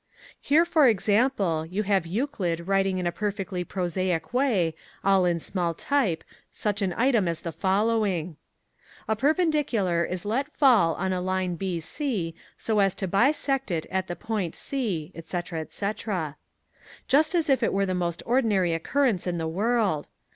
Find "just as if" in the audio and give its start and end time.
17.07-17.61